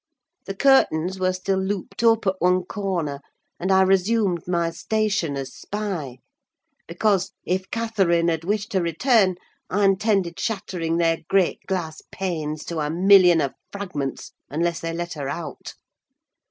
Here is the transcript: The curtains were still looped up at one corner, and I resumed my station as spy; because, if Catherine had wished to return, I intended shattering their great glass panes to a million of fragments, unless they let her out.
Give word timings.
The 0.47 0.55
curtains 0.55 1.19
were 1.19 1.31
still 1.31 1.59
looped 1.59 2.01
up 2.01 2.25
at 2.25 2.33
one 2.41 2.63
corner, 2.65 3.19
and 3.59 3.71
I 3.71 3.83
resumed 3.83 4.47
my 4.47 4.71
station 4.71 5.37
as 5.37 5.53
spy; 5.53 6.17
because, 6.87 7.33
if 7.45 7.69
Catherine 7.69 8.27
had 8.27 8.43
wished 8.43 8.71
to 8.71 8.81
return, 8.81 9.35
I 9.69 9.85
intended 9.85 10.39
shattering 10.39 10.97
their 10.97 11.17
great 11.27 11.59
glass 11.67 12.01
panes 12.11 12.65
to 12.65 12.79
a 12.79 12.89
million 12.89 13.41
of 13.41 13.53
fragments, 13.71 14.31
unless 14.49 14.79
they 14.79 14.91
let 14.91 15.13
her 15.13 15.29
out. 15.29 15.75